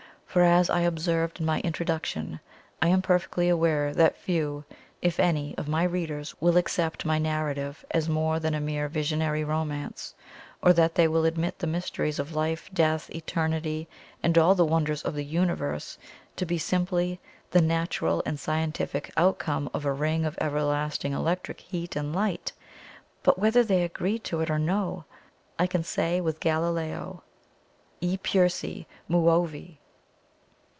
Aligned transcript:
For, 0.33 0.43
as, 0.43 0.69
I 0.69 0.79
observed 0.83 1.41
in 1.41 1.45
my 1.45 1.59
introduction, 1.59 2.39
I 2.81 2.87
am 2.87 3.01
perfectly 3.01 3.49
aware 3.49 3.93
that 3.93 4.15
few, 4.15 4.63
if 5.01 5.19
any, 5.19 5.53
of 5.57 5.67
my 5.67 5.83
readers 5.83 6.33
will 6.39 6.55
accept 6.55 7.03
my 7.05 7.19
narrative 7.19 7.83
as 7.93 8.07
more 8.07 8.39
than 8.39 8.53
a 8.53 8.61
mere 8.61 8.87
visionary 8.87 9.43
romance 9.43 10.15
or 10.61 10.71
that 10.71 10.95
they 10.95 11.05
will 11.05 11.25
admit 11.25 11.59
the 11.59 11.67
mysteries 11.67 12.17
of 12.17 12.33
life, 12.33 12.69
death, 12.73 13.09
eternity, 13.13 13.89
and 14.23 14.37
all 14.37 14.55
the 14.55 14.63
wonders 14.63 15.01
of 15.01 15.15
the 15.15 15.25
Universe 15.25 15.97
to 16.37 16.45
be 16.45 16.57
simply 16.57 17.19
the 17.49 17.59
NATURAL 17.59 18.23
AND 18.25 18.39
SCIENTIFIC 18.39 19.11
OUTCOME 19.17 19.69
OF 19.73 19.83
A 19.85 19.91
RING 19.91 20.23
OF 20.23 20.37
EVERLASTING 20.37 21.11
ELECTRIC 21.11 21.59
HEAT 21.59 21.97
AND 21.97 22.15
LIGHT; 22.15 22.53
but 23.21 23.37
whether 23.37 23.65
they 23.65 23.83
agree 23.83 24.17
to 24.19 24.39
it 24.39 24.49
or 24.49 24.57
no, 24.59 25.03
I 25.59 25.67
can 25.67 25.83
say 25.83 26.21
with 26.21 26.39
Galileo, 26.39 27.21
"E 27.99 28.15
pur 28.15 28.47
si 28.47 28.87
muove!" 29.09 29.75